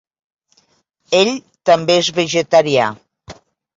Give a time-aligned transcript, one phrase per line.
[1.19, 1.29] Ell
[1.71, 2.89] també és vegetarià.